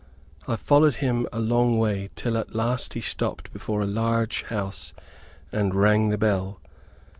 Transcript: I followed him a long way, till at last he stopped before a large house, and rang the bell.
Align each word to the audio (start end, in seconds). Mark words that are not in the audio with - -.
I 0.47 0.55
followed 0.55 0.95
him 0.95 1.27
a 1.31 1.37
long 1.39 1.77
way, 1.77 2.09
till 2.15 2.35
at 2.35 2.55
last 2.55 2.95
he 2.95 3.01
stopped 3.01 3.53
before 3.53 3.83
a 3.83 3.85
large 3.85 4.41
house, 4.45 4.95
and 5.51 5.75
rang 5.75 6.09
the 6.09 6.17
bell. 6.17 6.59